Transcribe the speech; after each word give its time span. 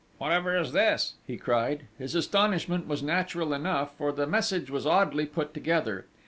"Whatever 0.17 0.57
is 0.57 0.71
this?" 0.71 1.13
he 1.27 1.37
cried. 1.37 1.83
His 1.99 2.15
astonishment 2.15 2.87
was 2.87 3.03
natural 3.03 3.53
enough, 3.53 3.95
for 3.99 4.11
the 4.11 4.25
message 4.25 4.71
was 4.71 4.87
oddly 4.87 5.27
put 5.27 5.53
together. 5.53 6.07